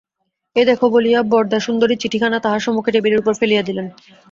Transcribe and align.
এই 0.55 0.65
দেখো 0.69 0.85
বলিয়া 0.93 1.19
বরদাসুন্দরী 1.31 1.95
চিঠিখানা 1.97 2.37
তাঁহার 2.39 2.61
সম্মুখে 2.65 2.93
টেবিলের 2.93 3.21
উপর 3.21 3.33
ফেলিয়া 3.39 3.63
দিলেন। 3.63 3.87